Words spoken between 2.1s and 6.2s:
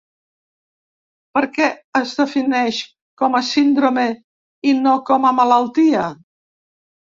defineix com a síndrome i no com a malaltia?